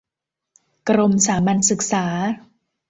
[0.89, 2.05] กรมสามัญศึกษา